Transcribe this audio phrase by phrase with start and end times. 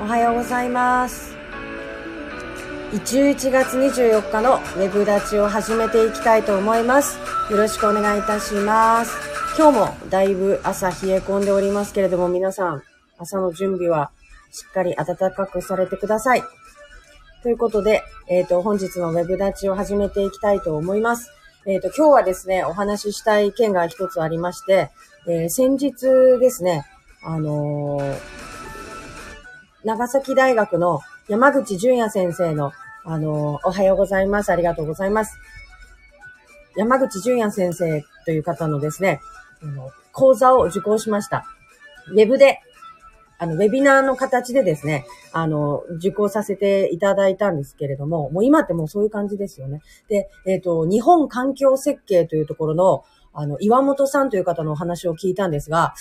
[0.00, 1.36] おはようございます。
[2.90, 7.18] 11月24日のウェブ立ちを始めていきたいと思います。
[7.50, 9.12] よろしくお願いいたします。
[9.58, 12.82] 今日もだいぶ朝冷え込んでおりますけれども、皆さん、
[13.18, 14.10] 朝の準備は
[14.50, 16.42] しっかり暖かくされてください。
[17.42, 21.30] ということで、えっ、と、本日のウェブ立ちを始めていきたいと思います。
[21.66, 24.88] えっ、と、今日はですね、お話ししたい件が一つありまして、
[25.28, 26.86] えー先日ですね、
[27.22, 28.49] あのー
[29.84, 34.50] 長崎大学の山口淳也先生の、あのおはようございます。
[34.52, 35.38] ありがとうございます。
[36.76, 39.20] 山口淳也先生という方のですね、
[39.62, 41.46] あの講座を受講しました。
[42.08, 42.60] ウェブで、
[43.38, 49.80] あの、ウェビナーの形でですね、あの、受講させていただいたんですけれども、もう今ってもうそういう感じですよね。
[50.08, 55.94] で、えっ、と、日本環境設計というところの、あの、岩本さんという方のお話を聞いたんですが、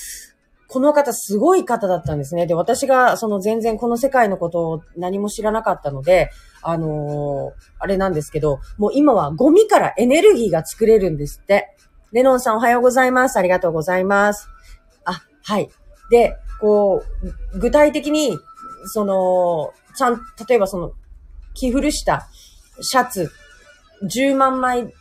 [0.69, 2.45] この方すごい方だったんですね。
[2.45, 6.29] で、私がその全然この世界のことを何も知らなかったので、
[6.61, 11.76] あのーあれなんですけど、もう今はゴミからエネルギーが作れるんですって。
[12.11, 13.37] レノンさんおはようございます。
[13.37, 14.48] ありがとうございます。
[15.05, 15.70] あ、はい。
[16.11, 17.04] で、こ
[17.54, 18.37] う、具体的に、
[18.85, 20.93] その、ちゃん、例えばその、
[21.55, 22.27] 着古した
[22.81, 23.31] シャツ
[24.04, 24.93] 10万枚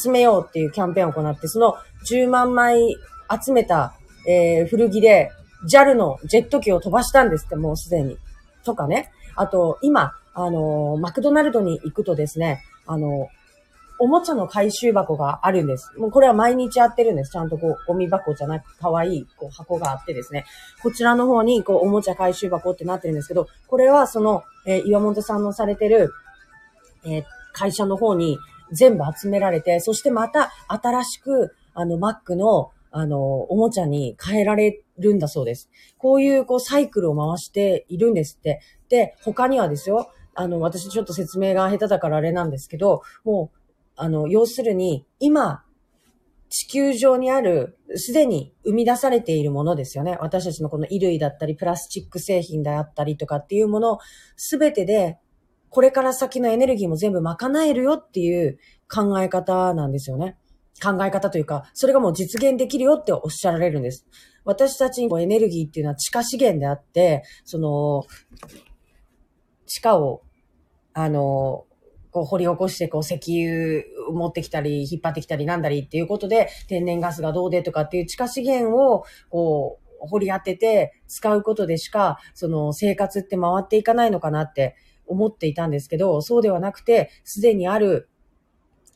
[0.00, 1.76] 集めようっていうキャンペーンを行って、その
[2.08, 2.96] 10万枚
[3.44, 3.95] 集めた、
[4.26, 5.30] えー古着で
[5.70, 8.18] JAL のジェット機を飛ばしたんですって、もうすでに。
[8.64, 9.10] とかね。
[9.36, 13.28] あと、今、あのーマクドナルドに行くとですね、あの
[13.98, 15.90] おもちゃの回収箱があるんです。
[15.98, 17.32] もうこれは毎日やってるんです。
[17.32, 20.44] ちゃんとこう、ゴミ箱じゃなく、可愛いこう箱があってですね。
[20.82, 26.12] こちらの方に、こう、おもちゃ回収箱ってなってるんですけど、これはその、えー岩本さんのされてる、
[27.04, 27.24] えー
[27.54, 28.38] 会社の方に
[28.70, 35.68] 全部集められて、そしてまた新しく、あの、Mac の、あの、おもちゃに変えられるんだそうです。
[35.98, 38.62] こういう、こう、サイクルを回しているんですって。
[38.88, 43.58] で、他にはですよ、あの、私ちょっと説明が下手だからあれなんですけど、もう、
[43.96, 45.62] あの、要するに、今、
[46.48, 50.16] 地球上にある、すでに生み出されているものですよね。
[50.22, 53.98] 私たちのこの衣類だったり、プラスチック製品であったりとかっていうもの、
[54.36, 55.18] すべてで、
[55.68, 58.58] これから先のエネルギーも全部賄えるよっていう
[58.90, 60.38] 考え方なんですよね。
[60.82, 64.06] 考え方というか、それがもう実現できるよっておっしゃられるんです。
[64.44, 68.04] 私たちにエネルギーっていうのは地下資源であって、その、
[69.66, 70.22] 地下を、
[70.92, 71.64] あの、
[72.10, 84.76] こう掘り起こして、こう石油を持ってきたり、引っ張ってきたりなんだりっていうことで、天然ガスがどうでとかっていう地下資源を、こう、掘り当てて使うことでしか、その生活って回っていかないのかなって
[85.06, 88.08] 思っていたんですけど、そうではなくて、すでにある、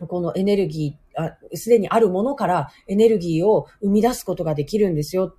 [0.09, 1.10] このエネルギー、
[1.55, 5.37] すでにあるものからエネルギーを生み出すことができるんですよ。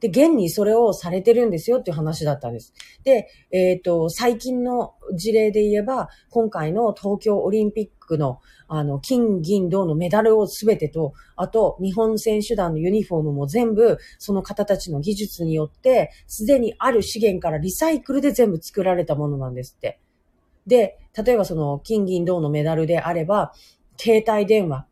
[0.00, 2.72] で、現にそれをされてるんですよっていう話だったんです。
[3.02, 19.98] で、えっ、と、最近の事例で言えば、今回の東京オリンピックの、あの、金、銀、銅のメダルをすべてと、あと、日本選手団のユニフォームも全部、その方たちの技術によって、すでにある資源からリサイクルで全部作られたものなんですって。
[20.66, 23.52] で、例えばその、金、銀、銅のメダルであれば、
[23.96, 24.86] 携帯電話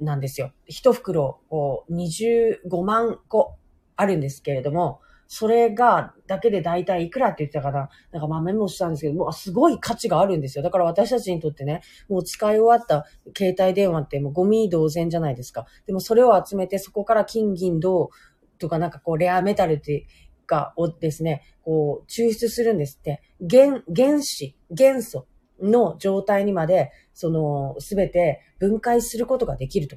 [0.00, 0.52] なんですよ。
[0.66, 3.56] 一袋、こう、25万個
[3.96, 5.00] あるんですけれども、
[5.32, 10.64] それが、だけで大体いくらって言ってたかななんかまあメモしたんですけど、もうすごい価値があるんですよ。
[10.64, 13.06] だから私たちにとってね、もう使い終わった
[13.36, 15.66] 携帯電話ってもうゴミ同然じゃないですか。
[15.86, 18.10] でもそれを集めて、そこから金銀銅
[18.58, 23.22] とかなんかこうレアメタルっていうかをですね、こう抽出するんですって。
[23.48, 25.28] 原、原子、元素
[25.62, 29.96] の状態にまで、その、すべて分解することができると。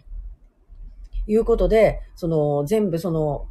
[1.25, 3.47] いうことで、その、全部その、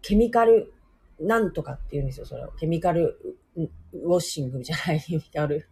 [0.00, 0.72] ケミカル
[1.20, 2.52] なんとかって言うんですよ、それを。
[2.52, 5.68] ケミカルウォッシングじゃない、ケミカル。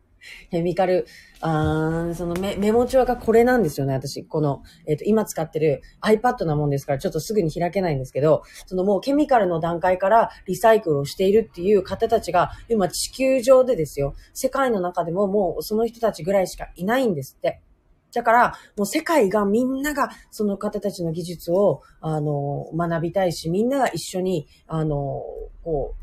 [0.50, 1.06] ケミカル、
[1.41, 4.25] あーそのメメモ帳がこれなんですよね、私。
[4.25, 17.61] この、えっ、と、今使ってる iPad なもんですから、ちょっとすぐに開けないんですけど、そのもうケミカルの段階からリサイクルをしているっていう方たちが、今地球上でですよ、世界の中でももうその人たちぐらいしかいないんですって。
[18.12, 25.22] だから、もう世界がみんながその方たちの技術を、あの、学びたいし、みんなが一緒に、あの、
[25.62, 26.00] こう、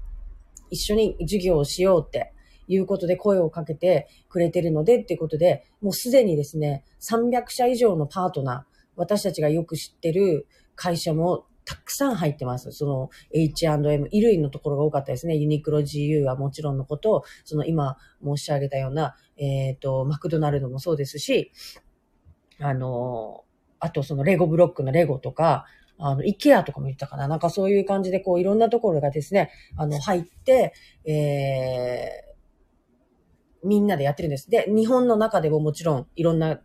[0.69, 2.33] 一緒に授業をしようって
[2.67, 12.71] いうことで声をかけてくれてるのでっていうことで、もうすでにですね、300社以上のパートナー、私たちがよく知ってる会社もたくさん入ってます。
[12.71, 15.35] その H&M、衣類のところが多かったですね。
[15.35, 21.51] ユニクロ GU はもちろんのこと、その今申し上げたような、えっ、と、マクドナルドもそうですし、
[22.59, 23.43] あの、
[23.79, 25.65] あとそのレゴブロックのレゴとか、
[25.99, 27.27] あの、イケアとかも言ったかな。
[27.27, 30.73] なんかそういう感じで、こう、いろんなところがですね、あの、入って、
[31.05, 32.36] えー、
[33.63, 34.49] みんなでやってるんです。
[34.49, 36.59] で、日本の中でももちろんいろんな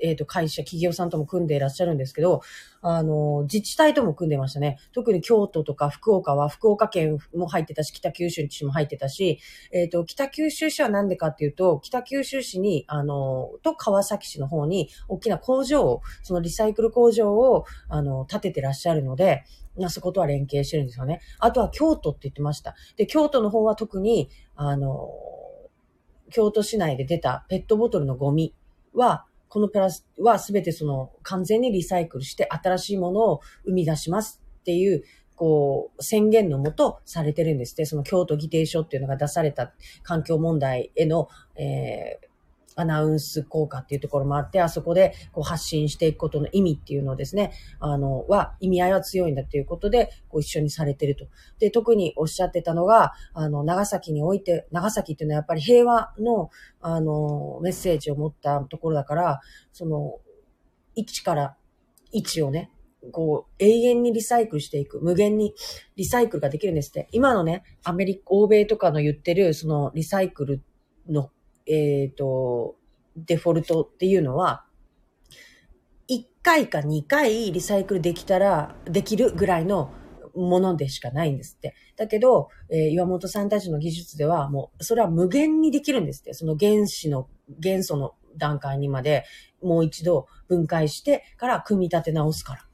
[0.00, 2.40] えっ、ー、と、会社、企業さんとも組んでいらっしゃるんですけど、
[2.80, 4.78] あの、自治体とも組んでましたね。
[4.92, 9.38] 特に京都とか福岡は、福岡県も入ってたし、北九州市も入ってたし、
[9.72, 19.44] えっ、ー、と、北九州市はなんでかっていうと、北九州市に、あの、と川崎市の方に、大きな工場を、そのリサイクル工場を、あの、建ててらっしゃるので、
[19.76, 21.20] なそことは連携してるんですよね。
[21.38, 22.74] あとは京都って言ってました。
[22.96, 25.08] で、京都の方は特に、あの、
[26.30, 28.54] 京都市内で出たペットボトルのゴミ
[28.94, 35.02] は、このプラスはすべてその完全にリサイクルして新しいものを生み出しますっていう、
[35.34, 39.72] こう、宣言のもとされてるんですって、その京都議定書っていうのが出された
[40.02, 42.27] 環境問題への、えー、
[42.78, 51.26] アナウンス効果っていうところもあって、あそこでこう発信していくことの意味っていうのをですね、あの、は、意味合いは強いんだっていうことで、こう一緒にされてると。
[51.58, 59.40] で、特におっしゃってたのが、あの、長崎において、長崎っていうのはやっぱり平和の、あの、メッセージを持ったところだから、
[59.72, 60.20] その、
[60.96, 61.56] 1から
[62.14, 62.70] 1をね、
[63.12, 65.00] こう、永遠にリサイクルしていく。
[65.00, 65.54] 無限に
[65.96, 67.08] リサイクルができるんですって。
[67.12, 70.62] 今のね、アメリカ、欧米とかの言ってる、そのリサイクル
[71.08, 71.30] の
[71.68, 72.76] えっ、ー、と、
[73.16, 74.64] デフォルトっていうのは、
[76.08, 79.92] 1回か2回リサイクルできたら、できるぐらいの
[80.34, 81.74] ものでしかないんですって。
[81.96, 86.34] だけど、えー、岩本さんたちの技術ではもう、それは無限にできるんですって。
[86.34, 87.28] その原子の、
[87.58, 89.24] 元素の段階にまで
[89.62, 92.64] もう一度分解してから組み立て直すから。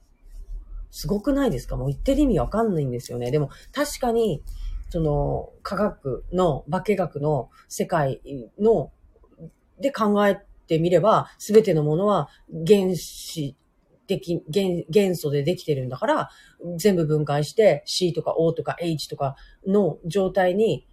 [0.91, 1.75] すごくないですか？
[1.75, 3.31] もう言ってる意味わかんないんですよね。
[3.31, 4.41] でも確かに、
[4.89, 8.21] その科学の、化学の世界
[8.59, 8.91] の、
[9.79, 12.29] で考えてみれば、すべてのものは
[12.65, 13.55] 原子
[14.07, 16.29] 的、元元素でできてるんだから、
[16.77, 19.35] 全部分解して C とか O とか H とか
[19.67, 20.87] の状態に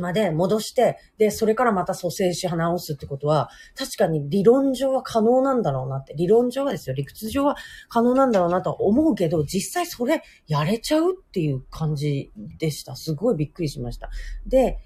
[0.00, 7.56] まで戻して、で、それからまた蘇生し直すってことは、確かに理論上は可能なんだろうなって、理論上はですよ、理屈上は
[7.88, 12.96] 可能なんだろうなとは思うけど、実際それやれちゃうっていう感じでした。
[12.96, 14.10] すごいびっくりしました。
[14.46, 14.78] で、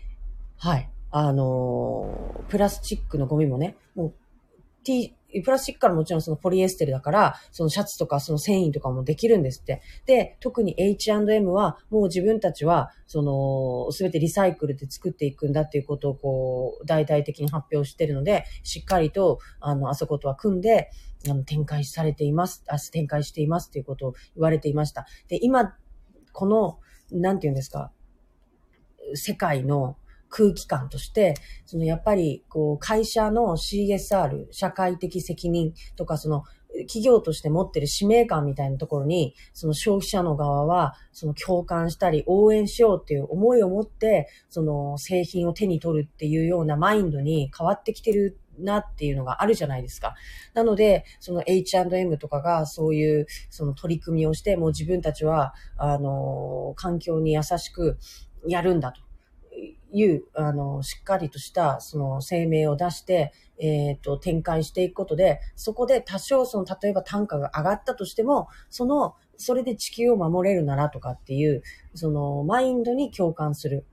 [0.57, 0.91] はい。
[1.11, 4.15] あのー、プラスチックのゴミもね、もう、
[4.83, 9.83] T、プラスチックからもちろんそのポリエステルだから、そのシャツとかその繊維とかもできるんですって。
[10.07, 20.91] で、特に H&M はもう自分たちは、その、すべてリサイクルで作っていくんだっていうことをこう、大々的に発表してるので、しっかりと、あの、あそことは組んで、
[21.29, 25.07] あの、展開されています、あ、展開していますっていうことを言われていました。
[25.29, 25.77] で、今、
[26.33, 26.79] この、
[27.11, 27.93] なんて言うんですか、
[29.15, 29.97] 世界の、
[30.35, 31.35] 空気感として、
[31.65, 36.43] そのやっぱり、こう、会社の CSR、社会的責任とか、その、
[36.89, 50.17] 企業として持ってる使命感みたいなところに、その消費者の側は、その共感したり応援しようっていう思いを持って、その製品を手に取るっていうようなマインドに変わってきてるなっていうのがあるじゃないですか。
[50.53, 57.99] なので、その H&M とかがそういうその取り組みをして、もう自分たちは、あの、環境に優しく
[58.49, 59.04] やるんだと。
[59.95, 71.63] いう、あの、しっかりとした、その、声明を出して、えっ、ー、と、展開していくことで、そこで多少、その、例えば単価が上がったとしても、その、それで地球を守れるならとかっていう、
[71.95, 73.87] その、マインドに共感する。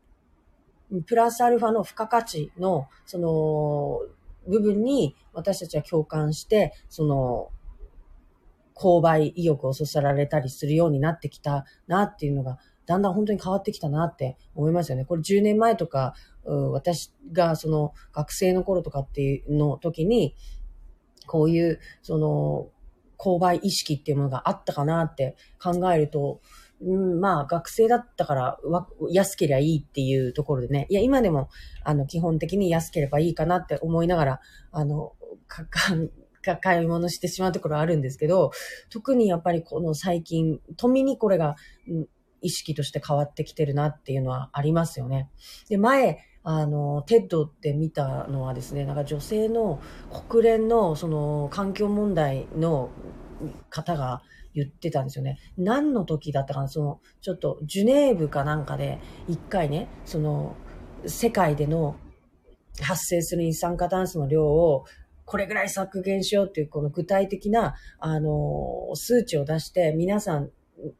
[1.05, 3.99] プラスアルファの付加価値の、その、
[4.47, 7.51] 部分に私たちは共感して、その、
[8.73, 15.05] 購買意欲をそそられたりするようになってきたなっていうのがだんだん本当に変わってきたなって思いますよね。
[15.05, 16.13] これ10年前とか、
[16.45, 20.35] 私がその学生の頃とかっていうの時に、
[21.27, 22.69] こういう、その、
[23.17, 26.41] 購買意識っていうものがあったかなって考えると、
[26.81, 28.59] うん、まあ、学生だったから、
[29.11, 30.87] 安ければいいっていうところでね。
[30.89, 31.49] いや、今でも、
[31.83, 34.39] あの、基本的に安ければいいかなって思いながら、
[34.71, 35.13] あの、
[35.47, 35.95] か、か、
[36.59, 38.49] 買い物してしまうところはあるんですけど、
[38.89, 41.55] 特にやっぱりこの最近、とみにこれが、
[42.41, 45.29] 意識として変わってきてるなっていうのはありますよね。
[45.69, 49.79] で、前、あの、 TED って見たのはですね、なんか女性の
[50.29, 52.89] 国連のその環境問題の
[53.69, 55.37] 方が言ってたんですよね。
[55.57, 60.55] 何の時だったかな、その、ちょっとジュネーブかなんかで一回ね、その、
[61.05, 61.95] 世界での
[62.81, 64.85] 発生する二酸化炭素の量を
[65.25, 70.49] これぐらい削減しようっていうこの具体的な、あの、数値を出して皆さん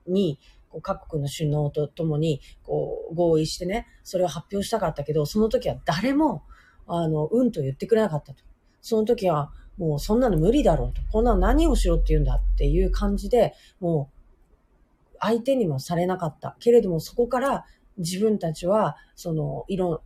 [0.08, 0.40] に
[0.72, 6.44] こう各国の首脳と共にこう合意してね、それを発表したかったけど、その時は誰も、
[6.88, 8.44] あの、うんと言ってくれなかったと。
[8.82, 11.02] その時は、もうそんなの無理だろうと。
[11.12, 14.12] こんなの何をしろって言うんだっていう感じで、も
[15.14, 16.56] う相手にもされなかった。
[16.60, 17.66] けれどもそこから
[17.98, 20.04] 自分たちは、その、いろ、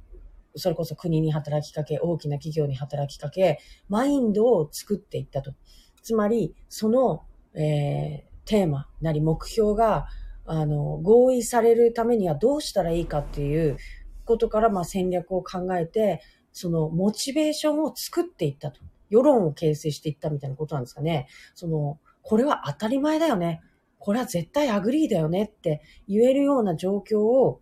[0.55, 5.53] それこそ国に働きかけ、大きな企業に働きかけ、マインドを作っていったと。
[6.01, 10.07] つまり、その、えー、テーマなり目標が、
[10.45, 13.77] あの、合意されるためにはどうしたらいいかっていう
[14.25, 16.21] ことから、まあ戦略を考えて、
[16.51, 18.81] そのモチベーションを作っていったと。
[19.09, 21.27] 世論を形成していったみたいなことなんですかね。
[21.53, 23.61] その、これは当たり前だよね。
[23.99, 27.61] これは絶対 agree だよねって言えるような状況を、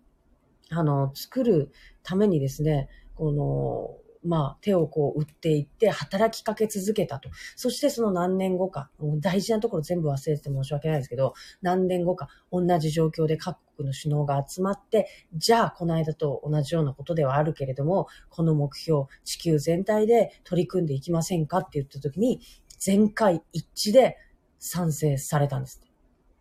[0.69, 1.71] あの、作る
[2.01, 7.29] ためにですね、この、まあ、手をこう打っていって働きかけ続けたと。
[7.55, 22.41] そしてその何年後か、もう大事なところ全部忘れてて申し訳ないですけど、何年後か同じ状況で各国の首脳が集まって、じゃあこの間と同じようなことではあるけれども、この目標、地球全体で取り組んでいきませんかって言った時に、
[22.77, 24.17] 全会一致で
[24.59, 25.81] 賛成されたんです。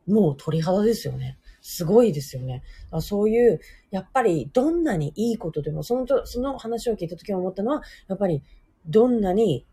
[0.06, 1.38] もう鳥肌ですよね。
[1.62, 2.62] すごいですよね。
[3.00, 8.42] そういう、やっぱりどんなにいいことでも、そのと、その話を聞いた時思ったのは、やっぱり
[8.86, 9.64] どんなに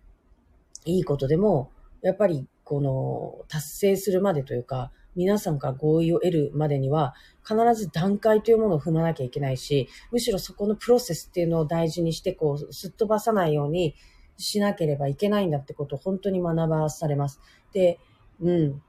[0.85, 13.95] いいことでも、やっぱりこの達成するまでというか、皆さんから合意を得るまでには、必ず段階というものを踏まなきゃいけないし、むしろそこのプロセスっていうのを大事にして、こう、すっ飛ばさないように
[14.37, 17.39] しなければいけないんだってことを本当に学ばされます。
[17.73, 17.99] で、
[18.39, 18.81] うん。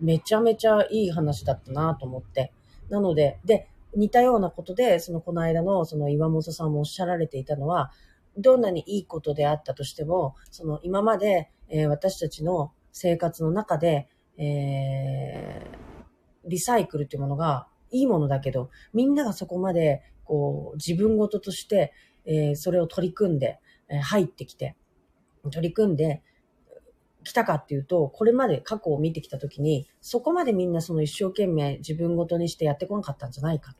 [0.00, 2.52] めちゃめちゃいい話だったなと思って。
[2.90, 7.90] なので、で、似たようなことで、そのこの間のその岩本さんもおっしゃられていたのは、
[8.36, 21.92] どんなにいいことであったとしても、その今まで、えー、私たちの生活の中で、えー、リサイクルというものがいいものだけど、みんながそこまで、こう、自分ごととして、
[22.26, 24.76] えー、それを取り組んで、え、入ってきて、
[25.50, 26.22] 取り組んで、
[27.26, 33.78] 来たかっていうと、これまで過去を見てきたときに、そこまでみんなその一生懸命自分ごとにしてやってこなかったんじゃないかと。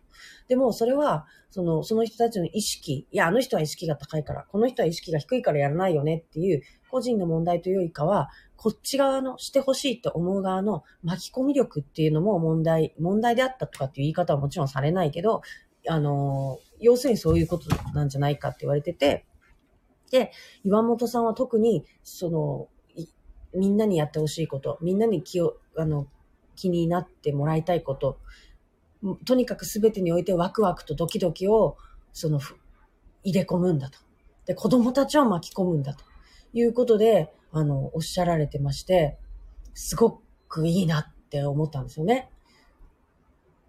[0.48, 15.42] でも、それは、その、その人たちの意識、いや、あの人は意識が高いから、この人は意識が低いからやらないよねっていう、個人の問題というよりかは、こっち側の、してほしいと思う側の巻き込み力っていうのも問題、問題であったとかっていう言い方はもちろんされないけど、
[15.88, 19.24] あの、要するにそういうことなんじゃないかって言われてて、
[20.10, 20.32] で、
[20.64, 22.68] 岩本さんは特に、その、
[23.56, 26.06] みんなにやってほしいこと、みんなに気を、あの、
[26.54, 28.18] 気になってもらいたいこと、
[29.24, 31.76] とにかく全てにおいてワクワクとドキドキを、
[32.12, 32.40] その、
[33.22, 33.98] 入れ込むんだと。
[34.46, 36.04] で、子供たちを巻き込むんだと
[36.52, 39.18] いうことで、あの、おっしゃられてまして、
[39.74, 42.30] すごくいいなって思ったんですよね。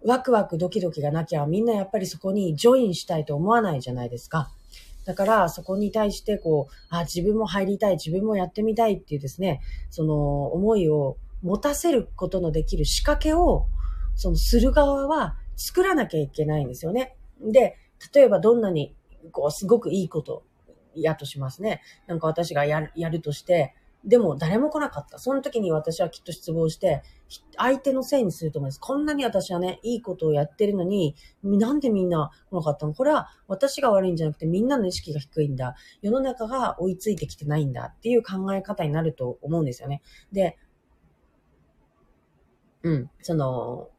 [0.04, 4.52] ワクワクドキドキがなきゃみんなやっぱりそこにジョインしたいと思わないじゃないですか。
[5.08, 13.64] だから、そこに対して、こう、あ、自分も入りたい、自分もやってみたいっていうですね、その思いを持たせることのできる仕掛けを、
[14.16, 17.16] そのする側は作らなきゃいけないんですよね。
[17.40, 17.78] で、
[18.14, 18.94] 例えばどんなに、
[19.32, 20.42] こう、すごくいいこと、
[20.94, 21.80] やとしますね。
[22.06, 23.74] なんか私がやる、やるとして、
[24.08, 25.18] でも誰も来なかった。
[25.18, 27.02] その時に私はきっと失望して、
[27.58, 28.80] 相手のせいにすると思います。
[28.80, 32.94] こんなに私はね、いいことをやってるのに、なんでみんな来なかったの？
[32.94, 35.76] これは私が悪いんじゃなくてみんなの意識が低いんだ。
[36.00, 40.00] 世の中が追いついてきてないんだっていう考え方になると思うんですよね。
[40.32, 40.56] で、
[42.82, 43.90] うん、その、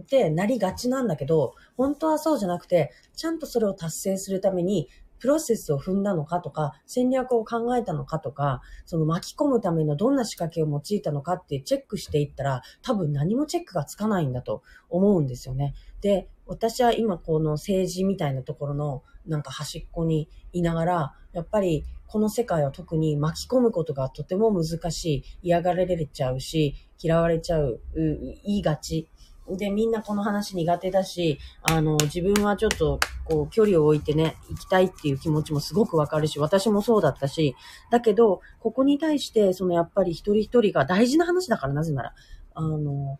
[0.00, 4.88] ってなりがちなんだけど、本当はそうじゃなくて、ちゃんとそれを達成するために、
[5.22, 15.74] プロセスを踏んだのかとか、戦略を考えたのかとか、その巻き込むためのどんな仕掛けを用いたのかってチェックしていったら、多分何もチェックがつかないんだと思うんですよね。
[16.00, 29.08] で、私は今この政治みたいなところのなんか端っこにいながら、やっぱりこの世界は特に巻き込むことがとても難しい、嫌がられちゃうし、嫌われちゃう、言いがち
[29.48, 37.56] で、みんなこの話苦手だし、あの、自分はちょっと、こう、距離を置いてね、行きたいっていう気持ちもすごくわかるし、私もそうだったし、
[37.90, 42.14] だけど、ここに対して、そのやっぱり一人一人が大事な話だから、なぜなら、
[42.54, 43.18] あの、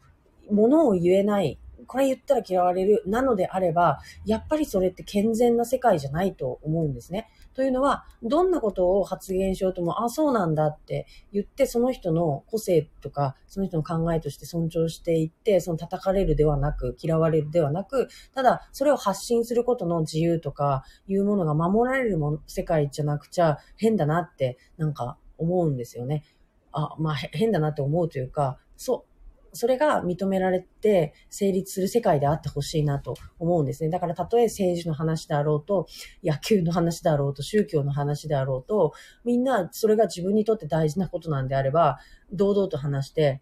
[0.51, 7.29] ものを言えない、これ言ったら嫌われる、なのであれば、やっぱりそれって健全な世界じゃないと思うんですね。
[7.55, 26.25] というのは、どんなことを発言しようとも、あ、そうなんだって言って、その人の個性とか、その人の考えとして尊重していって、その叩かれるではなく、嫌われるではなく、ただ、それを発信することの自由とか、いうものが守られるも世界じゃなくちゃ変だなって、なんか思うんですよね。
[26.73, 29.12] あ、まあ、変だなって思うというか、そう、
[29.53, 33.91] それが認められて成立する世界であってほしいなと思うんですね。
[33.91, 35.87] だからたとえ政治の話であろうと、
[36.25, 38.93] 野球の話であろうと、宗教の話であろうと、
[39.25, 41.99] みんなそれが自分にとって大事なことなんであれば、
[42.33, 43.41] 堂々と話して、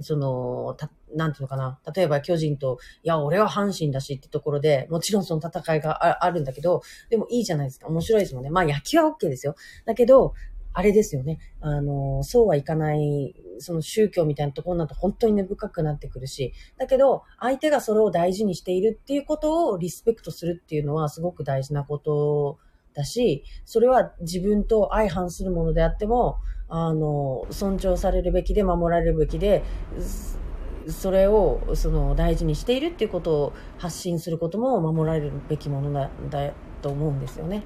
[0.00, 1.78] その、た、なんていうのかな。
[1.94, 7.86] 例えば巨人と、いや、俺は阪神だしってところで、もちろんその戦いがああるんだけど、でもいいじゃないですか。
[7.86, 8.50] 面白いですもんね。
[8.50, 9.54] まあ野球は OK ですよ。
[9.84, 10.34] だけど、
[10.74, 11.38] あれですよね。
[11.60, 22.58] あの、そうはいかない、その宗教みたいなところになると本当に根深くなってくるし、だけど、相手がそれを大事にしているっていうことをリスペクトするっていうのはすごく大事なこと
[22.92, 26.38] だし、それは自分と相反するものであっても、
[26.68, 29.62] あの、尊重されるべきで守られるべきで、
[30.88, 36.52] それをその大事にしているっていうことを発信することも守られるべきものだだ
[36.82, 37.62] と思うんですよね。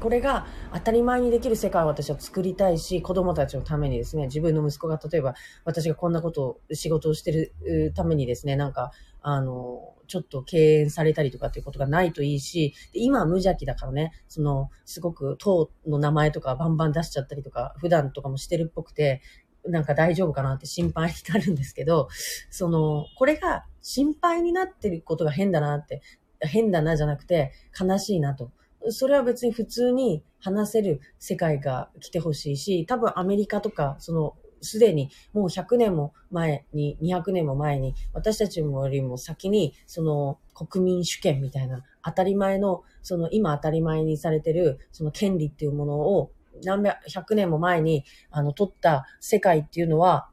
[0.00, 5.34] これが当たり前にできる世界を私は作りたいし、子供たちのためにですね、自分の息子が例えば
[5.64, 19.20] 私がこんなことを、仕事をしてるためにですね、なんか、あの、ちょっと敬遠されたりとかっていうことがないといいし、今は無邪気だからね、その、すごく党の名前とかバンバン出しちゃったりとか、普段とかもしてるっぽくて、
[19.68, 22.08] なんか大丈夫かなって心配になるんですけど、
[22.50, 26.02] その、これが心配になってることが変だなって、
[26.40, 28.52] 変だなじゃなくて悲しいなと。
[28.90, 46.30] それは別に普通に話せる世界が来てほしいし、多分アメリカとか、そのすでにもう100年も前に、200年も前に、私たちよりも先に、その国民主権みたいな、当たり前の、その今当たり前にされてる、その権利っていうものを、
[46.64, 50.28] 何百年も前に、あの、取った世界っていうのは、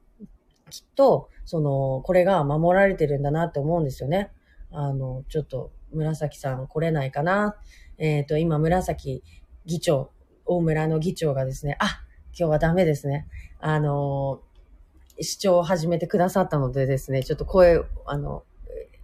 [0.70, 4.32] きっと、その、これが守られてるんだなって思うんですよね。
[4.72, 7.56] あの、ちょっと、紫さん来れないかな。
[7.98, 9.24] えっ、ー、と、今、紫
[9.66, 10.12] 議長、
[10.46, 12.02] 大村の議長がですね、あ、
[12.38, 13.28] 今日はダメですね。
[13.60, 14.42] あの、
[15.22, 18.44] 視聴を始めてくださったのでですね、ちょっと声、あの、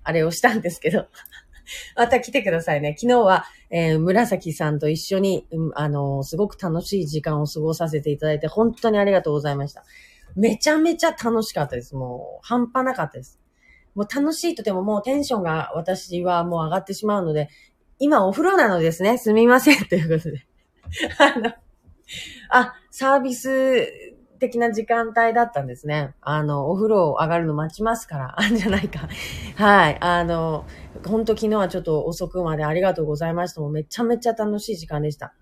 [0.03, 1.07] あれをしたんですけど、
[1.95, 2.95] また来てくださいね。
[2.99, 9.83] 昨日は、えー、紫さんと一緒に、うん、あの、すごく楽しい時間を過ごさせていただいて、本当にありがとうございました。
[10.35, 11.95] めちゃめちゃ楽しかったです。
[11.95, 13.39] もう、半端なかったです。
[13.95, 17.49] もう楽しいとてももうテンションが私はもう上がってしまうので、
[17.99, 19.17] 今お風呂なのですね。
[19.17, 19.83] すみません。
[19.87, 20.45] ということで。
[21.19, 21.53] あの、
[22.49, 23.87] あ、サービス
[24.39, 26.15] 的な時間帯だったんですね。
[26.21, 29.09] あの、お風呂上がるの待ちますから、あ んじゃないか。
[29.55, 29.97] はい。
[29.99, 30.65] あの、
[31.05, 33.61] 本当昨日はちょっと遅くまでありがとうございました。
[33.61, 35.33] もうめちゃめちゃ楽しい時間でした。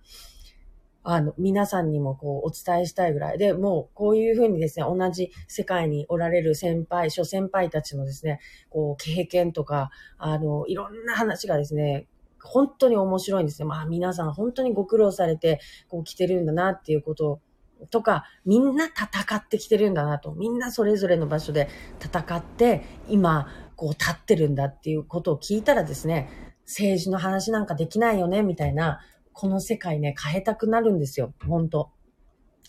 [1.10, 12.08] あの、皆さんにもこう、お伝えしたいぐらいで、もう、こういうふうにですね、同じ世界におられる先輩、諸先輩たちのですね、こう、経験とか、あの、いろんな話がですね、
[12.43, 13.67] 本当に面白いんですよ。
[13.67, 17.41] まあ皆さん本当にご苦労されて、こう来てるんだなっていうこと
[17.89, 20.34] とか、みんな戦ってきてるんだなと。
[20.34, 21.69] みんなそれぞれの場所で
[22.00, 26.30] 戦って、今、こう立ってるんだっていうことを聞いたらですね、
[26.65, 29.00] 政治の話なんかできないよね、みたいな、
[29.34, 31.34] この世界ね、変えたくなるんですよ。
[31.45, 31.91] 本当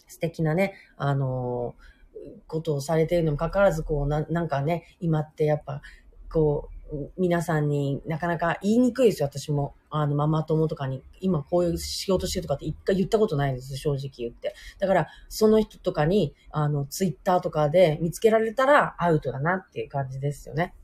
[0.07, 5.83] 素敵なね、あのー、ことをされているのもかかわらず、こうな、なんかね、今ってやっぱ、
[6.31, 6.78] こう、
[7.17, 9.75] 皆さんになかなか言いにくいですよ、私も。
[9.91, 14.55] あの、ママ友とかに、今こういう仕事してるとかって一回言ったことないです、正直言って。
[14.79, 20.75] だから、その人とかに、あの、ツイッターとかで見つけられたらアウトだなっていう感じですよね。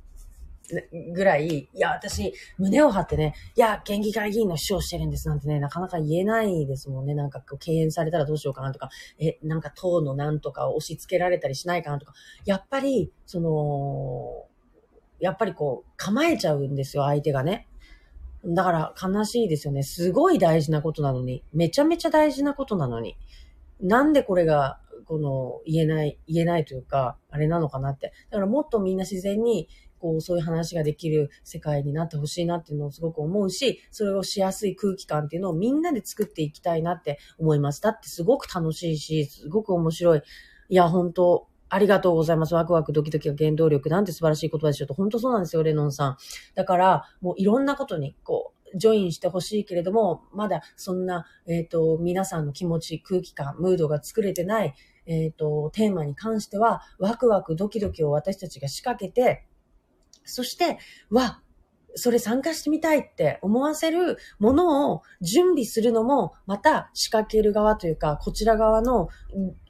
[1.12, 7.14] ぐらい、いや、私、胸を張ってね、いや、県議会議員の主張してるんですなんてね、なかなか言えないですもんね。
[7.14, 8.88] なんか、敬遠されたらどうしようかなとか、
[9.18, 12.14] え、なんか党のなんとかを押し付けられたりしないかなとか、
[12.46, 14.46] やっぱり、その、
[15.24, 17.66] やっぱりこう、構えちゃうんですよ、相手がね。
[18.44, 19.82] だから悲しいですよね。
[19.82, 21.42] すごい大事なことなのに。
[21.54, 23.16] めちゃめちゃ大事なことなのに。
[23.80, 28.12] なんでこれが、この、言えない、言えないというか、あれなのかなって。
[28.28, 37.80] だからもっとみんな自然に、こう、そういう話ができる世界になってほしいなっていうのをすごく思うし、それをしやすい空気感っていうのをみんなで作っていきたいなって思います。
[37.80, 40.22] だってすごく楽しいし、すごく面白い。
[40.68, 42.54] いや、本当ありがとうございます。
[42.54, 44.94] ワクワクドキドキが原動力なんて素晴らしい言葉でしょうと。
[44.94, 46.16] 本当そうなんですよ、レノンさん。
[46.54, 54.74] だから、もういろんなことに、こう、ジョインしてほしいけれども、まだそんな、えっ、ー、と、皆さんの気持ち、空気感、ムードが作れてない、
[55.06, 59.44] えっ、ー、と、テーマに関しては、ワクワクドキドキを私たちが仕掛けて、
[60.22, 60.78] そして、
[61.10, 61.42] わ、
[61.96, 69.08] それ参加してみたいって思わせるものを準備するのも、また仕掛ける側というか、こちら側の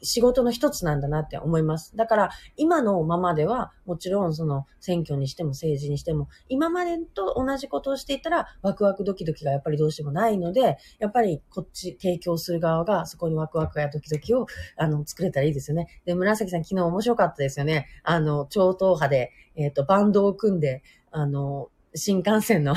[0.03, 1.97] 仕事の一つなんだなって思います。
[1.97, 15.89] だから、今のままでは、もちろんその選挙にしても政治にしても、今までと同じことをしていたら、ワクワクドキドキがやっぱりどうしてもないので、やっぱりこっち提供する側が、そこにワクワクやドキドキを、あの、作れたらいいですよね。
[16.05, 17.89] で、紫さん昨日面白かったですよね。
[18.03, 22.75] あの、超党派で、えっ、ー、と、バンドを組んで、あの、新幹線の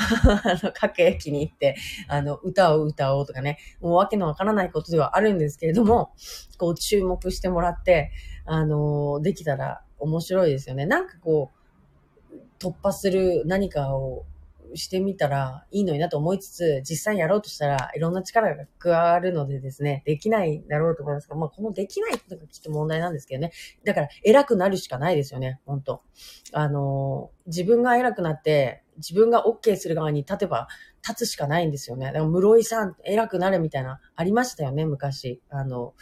[0.62, 1.76] の、各駅に行って、
[2.08, 6.12] あの、歌を歌おうとかね、もうわけのわからないことではあるんですけれども、
[6.58, 8.10] こう注目してもらって、
[8.44, 10.86] あの、できたら面白いですよね。
[10.86, 11.58] なんかこう、
[12.58, 14.24] 突破する何かを
[14.74, 23.52] してみたらいいのになと思いつつ、実際やろうとしたらいろんな力が加わるのでですね、できないだろうと思いますが、まあこのできないってのがきっと問題なんですけどね。
[23.84, 26.02] だから偉くなるしかないですよね、本当
[26.52, 30.68] あの、自分が偉くなって、自分が OK する側に立てば
[31.06, 32.06] 立つしかないんですよね。
[32.06, 35.40] だから室井さん偉くなるみたいな、ありましたよね、昔。
[35.50, 35.94] あの、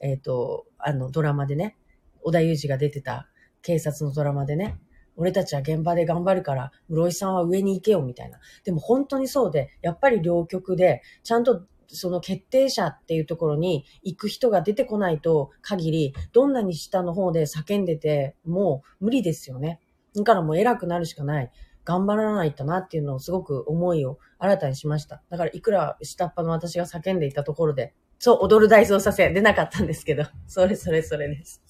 [0.00, 1.76] えっ、ー、と、あのドラマでね、
[2.22, 3.28] 小田裕二が出てた
[3.62, 4.78] 警察のドラマでね、
[5.16, 8.38] 俺たちは現場で頑張るから、室井さんは上に行けよ、みたいな。
[8.64, 19.80] でも本当にそうで、やっぱり両極で、ちゃんとその決定者っていうところに行く人が出てこないと限り、どんなに下の方で叫んでてもう無理ですよね。
[20.14, 21.50] だからもう偉くなるしかない。
[21.84, 25.22] 頑張らないとなっていうのをすごく思いを新たにしました。
[25.30, 31.62] だからいくら下っ端の私が叫んでいたところで、そう、踊る大捜査線出なかったんですけど、それそれそれです。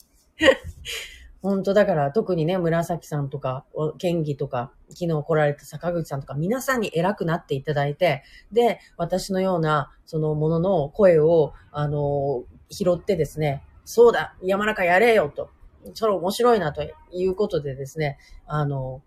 [1.42, 3.64] 本当だから特にね、紫さんとか、
[3.98, 8.22] 県議とか、昨日来られた坂口さんとか、皆さんに偉くなっていただいて、
[8.52, 15.48] で、私のような、そのものの声を、あの、拾ってですね、そうだ、山中やれよと、
[15.94, 19.02] それ面白いなということでですね、あの、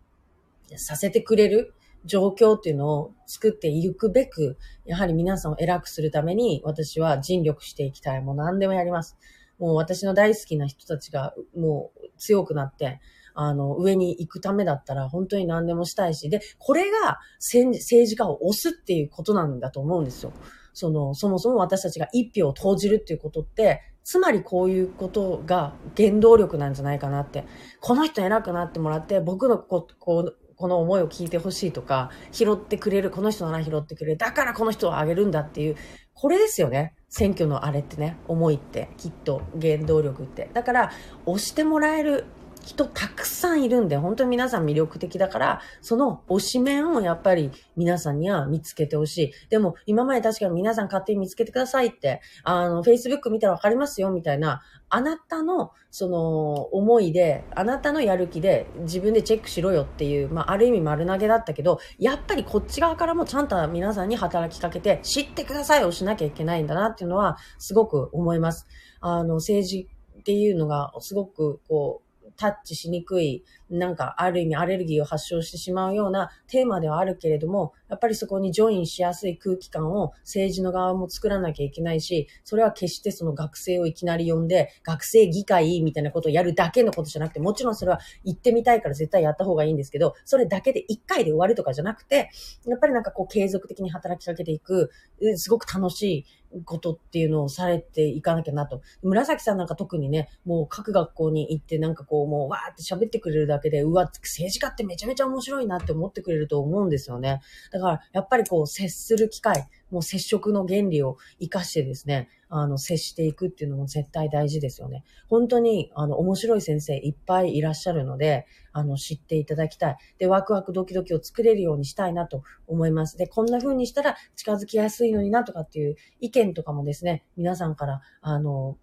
[0.76, 1.74] させてくれる
[2.06, 8.22] 状況っていうのを作っていくべく、やはり皆さんを偉くするために、私は尽力していきたい。
[8.22, 9.18] もう何でもやります。
[9.60, 13.02] もう私の大好きな人たちが、もう強くなって、
[13.36, 20.34] あの、上に行くためだったら本当に何でもしたいし、で、これが政治家を押すっていうことなんだと思うんですよ。
[20.74, 27.46] その、そもそも私たちが一票を投じるっていうことって、つまりこういうことが原動力なんじゃないかなって。
[27.80, 35.76] この人偉くなってもらって、僕のここうこの思いを聞いてほしいとか、拾ってくれる、この人なら拾ってくれる、だからこの人をあげるんだっていう、
[36.14, 36.94] これですよね。
[37.10, 40.50] 選挙のあれってね、思いって、きっと原動力って。
[40.54, 40.92] だから、
[41.26, 42.26] 押してもらえる
[42.64, 49.32] 人たくさんいるんで、本当に皆さん魅力的だから、その推し面をやっぱり皆さんには見つけてほしい。
[49.50, 68.68] でも、今まで確かに皆さん勝手に見つけてくださいって、あの、Facebook 見たらわかりますよ、みたいな、あなたの、その、思いで、あなたのやる気で自分でチェックしろよっていう、まあ、ある意味丸投げだったけど、やっぱりこっち側からもちゃんと皆さんに働きかけて、知ってくださいをしなきゃいけないんだなっていうのは、すごく思います。
[69.02, 72.03] あの、政治っていうのが、すごく、こう、
[72.36, 92.30] タッチしにくい、なんかある意味アレルギーを発症してしまうようなテーマではあるけれども、やっぱりそこにジョインしやすい空気感を政治の側も作らなきゃいけないし、それは決してその学生をいきなり呼んで、学生議会みたいなことをやるだけのことじゃなくて、もちろんそれは行ってみたいから絶対やった方がいいんですけど、それだけで一回で終わるとかじゃなくて、
[92.66, 94.92] やっぱりなんかこう継続的に働きかけていく、
[95.36, 96.26] すごく楽しい
[96.66, 98.82] ことっていうのをされていかなきゃなと。
[99.02, 107.42] 紫さんなんか特にね、もう各学校に行ってなんかこう、もうわーって喋ってくれるだけで、うわ、政治家ってめちゃめちゃ面白いなって思ってくれると思うんですよね。
[107.72, 115.04] だから、やっぱりこう、接する機会、もう接触の原理を活かしてですね、あの、接していくっていうのも絶対大事ですよね。
[115.30, 119.98] 本当に、あの、面白い先生いっぱいいらっしゃるので、あの、知っていただきたい。
[120.18, 123.18] で、ワクワクドキドキを作れるようにしたいなと思います。
[123.18, 128.80] で、こんな風にしたら近づきやすいのになとかっていう意見とかもですね、皆さんから、あの、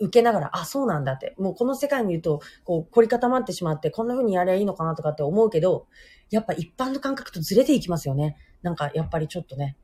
[0.00, 1.34] 受けながら、あ、そうなんだって。
[1.38, 5.86] もうこの世界に言うと、こう、凝り固まってしまって、こんな風にやりゃいいのかなとかって思うけど、
[6.30, 8.36] やっぱ一般の感覚とずれていきますよね。
[8.62, 9.76] なんか、やっぱりちょっとね。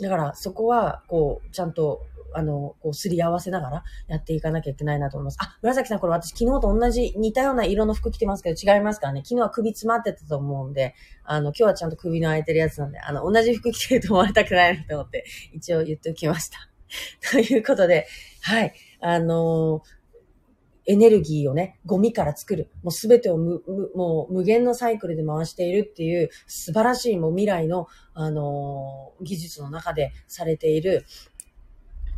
[0.00, 2.02] だから、そこは、こう、ちゃんと、
[2.36, 5.36] あの、こう、すり合わせながらやっていかなきゃいけないなと思います。
[5.40, 9.20] あ、紫さん、これ私昨日と同じ似たような色の服着てますけど違いますからね。
[9.24, 16.58] 昨日は首詰まってたと思うんで、あの、今日はちゃんと首の空いてるやつなんで、あの、同じ服着てると思われたくないなと思って、一応言っておきました。
[17.30, 18.06] ということで、
[18.42, 18.74] はい。
[19.00, 19.93] あのー
[20.86, 22.70] エネルギーをね、ゴミから作る。
[22.82, 23.62] もうすべてを無
[23.94, 31.06] もう無限のサイクルで回しているっていう素晴らしいもう未来の、あのー、技術の中でされている、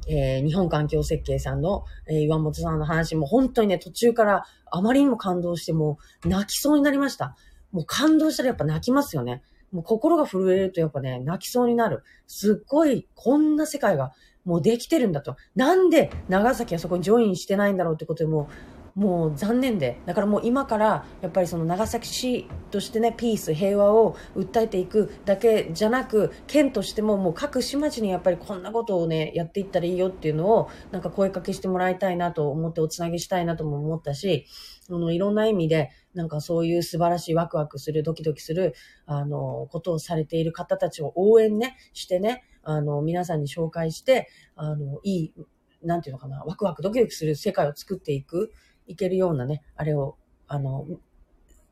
[0.08, 7.36] えー、日本環境設計さんの、えー、岩本さんの話も本当にね、途中からあまりにも感動してもう泣きそうになりました。
[7.72, 9.42] もう感動したらやっぱ泣きますよね。
[9.72, 12.02] もう心が震えるとやっぱね、泣きそうになる。
[12.26, 14.12] すっごい、こんな世界が
[14.46, 15.36] もうできてるんだと。
[15.54, 18.48] なんで長崎はそこにジョインしてないんだろうってことでも
[18.96, 20.00] もう残念で。
[20.06, 34.46] だからもう今からやっぱりその長崎市としてね、ピース、平和を訴えていくだけじゃなく、県としてももう各市町にやっぱりこんなことをね、やっていったらいいよっていうのをなんか声かけしてもらいたいなと思っておつなぎしたいなとも思ったし、
[34.88, 45.34] あの、いろんな意味で、なんかそういう素晴らしいワクワクする、ドキドキする、あの、ことをされている方たちを応援ね、してね、あの、皆さんに紹介して、あの、いい、
[45.82, 48.52] なんていうのかな、ワクワクドキドキする世界を作っていく。
[48.86, 50.86] いけるようなね、あれを、あの、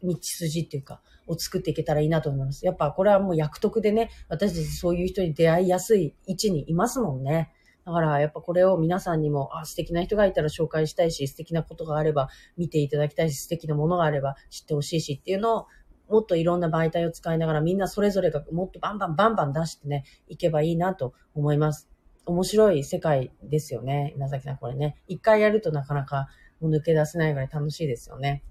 [0.03, 2.67] 道筋っていうか、を作っていけたらいいなと思います。
[2.67, 7.51] やっぱこれはもう役得でね、私たちそういう人に出会いやすい位置にいますもんね。
[7.87, 15.67] だからやっぱこれを皆さんにも、あ、素敵な人がいたら紹介したいし、素敵なことがあれば見ていただきたいし、素敵なものがあれば知ってほしいしっていうのを、
[16.09, 21.89] もっといろんな媒体を使いながらみんなそれぞれがもっとバンバンバンバン出してね、いけばいいなと思います。
[22.27, 24.15] 面白い世界ですよね。
[24.17, 24.97] 稲崎さん、これね。
[25.09, 26.29] 一回やるとなかなか
[26.61, 28.43] もう抜け出せないぐらい楽しいですよね。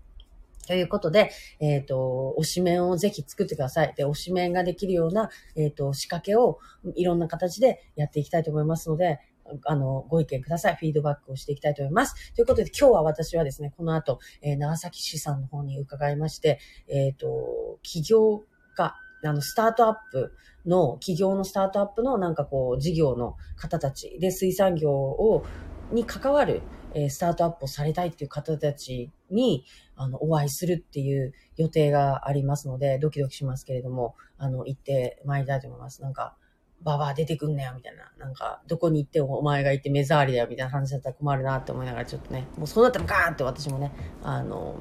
[0.68, 3.94] ということで、えっ、ー、と、推し面をぜひ作ってください。
[3.96, 6.60] で、推し面ができるような、えっ、ー、と、仕掛けを
[6.96, 9.20] いろんな形でやっていきたいと思いますので、
[9.66, 10.76] あの、ご意見ください。
[10.76, 12.34] フィードバックをしていきたいと思います。
[12.34, 18.44] ということで、今日は私はですね、この後、えー、長崎市さんの方に伺いまして、えっ、と、起業
[18.76, 20.34] 家、あの、スタートアップ
[20.66, 25.46] の、企業のスタートアップのなんかこう、事業の方たちで水産業を、
[25.92, 26.62] に関わる、
[26.96, 36.02] えスタートアップをされたいっていう方たちに、あの、お会いするっていう予定がありますので、ドキドキしますけれども、あの、行って参りたいと思います。
[36.02, 36.38] なんか、
[36.84, 38.12] ババア出てくんなよ、みたいな。
[38.18, 43.92] なんか、どこに行ってもお前がいて目障りだよ、みたいな話だったら困るなって思いながら、ちょっとね、もうそうなったらガーンって私もね、
[44.22, 44.76] あの、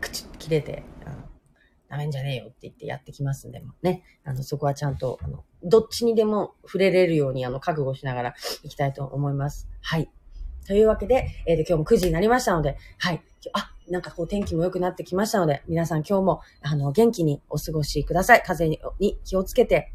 [0.00, 1.16] 口切れて、あの
[1.88, 9.68] ダメんじゃねえよって言ってやってきますんで、ね、あの、そこはちゃんと、あの、どっちにでも触れれるように、あの、覚悟しながら行きたいと思います。
[9.82, 10.10] はい。
[10.66, 13.22] というわけで、えっー、今日も9時になりましたので、はい。
[13.52, 18.42] あ、なんかこう天気も良くなってきましたので、皆さん今日も、あの、元気にお過ごしください。
[18.44, 18.80] 風に
[19.24, 19.92] 気をつけて、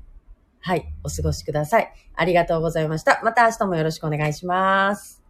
[0.61, 1.93] はい、お過ごしください。
[2.15, 3.19] ありがとうございました。
[3.23, 5.20] また明日もよろしくお願いします。